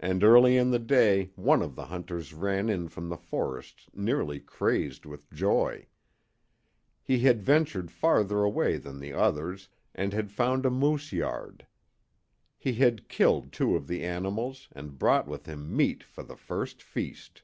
And 0.00 0.24
early 0.24 0.56
in 0.56 0.72
the 0.72 0.80
day 0.80 1.30
one 1.36 1.62
of 1.62 1.76
the 1.76 1.86
hunters 1.86 2.34
ran 2.34 2.68
in 2.68 2.88
from 2.88 3.08
the 3.08 3.16
forest 3.16 3.88
nearly 3.94 4.40
crazed 4.40 5.06
with 5.06 5.30
joy. 5.30 5.86
He 7.00 7.20
had 7.20 7.44
ventured 7.44 7.88
farther 7.92 8.42
away 8.42 8.76
than 8.78 8.98
the 8.98 9.12
others, 9.12 9.68
and 9.94 10.12
had 10.12 10.32
found 10.32 10.66
a 10.66 10.70
moose 10.70 11.12
yard. 11.12 11.64
He 12.58 12.72
had 12.72 13.08
killed 13.08 13.52
two 13.52 13.76
of 13.76 13.86
the 13.86 14.02
animals 14.02 14.66
and 14.72 14.98
brought 14.98 15.28
with 15.28 15.46
him 15.46 15.76
meat 15.76 16.02
for 16.02 16.24
the 16.24 16.34
first 16.36 16.82
feast. 16.82 17.42